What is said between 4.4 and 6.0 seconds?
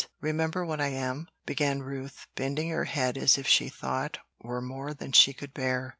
were more than she could bear.